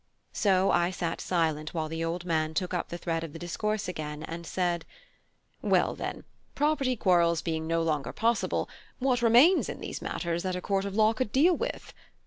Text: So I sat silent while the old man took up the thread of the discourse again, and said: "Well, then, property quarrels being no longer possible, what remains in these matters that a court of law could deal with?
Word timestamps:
So 0.33 0.71
I 0.71 0.89
sat 0.89 1.21
silent 1.21 1.75
while 1.75 1.87
the 1.87 2.03
old 2.03 2.25
man 2.25 2.55
took 2.55 2.73
up 2.73 2.89
the 2.89 2.97
thread 2.97 3.23
of 3.23 3.33
the 3.33 3.37
discourse 3.37 3.87
again, 3.87 4.23
and 4.23 4.47
said: 4.47 4.83
"Well, 5.61 5.93
then, 5.93 6.23
property 6.55 6.95
quarrels 6.95 7.43
being 7.43 7.67
no 7.67 7.83
longer 7.83 8.11
possible, 8.11 8.67
what 8.97 9.21
remains 9.21 9.69
in 9.69 9.79
these 9.79 10.01
matters 10.01 10.41
that 10.41 10.55
a 10.55 10.59
court 10.61 10.85
of 10.85 10.95
law 10.95 11.13
could 11.13 11.31
deal 11.31 11.55
with? 11.55 11.93